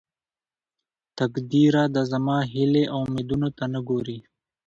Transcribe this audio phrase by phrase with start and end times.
[1.17, 4.17] تقديره ته زما هيلې او اميدونه ته نه ګورې.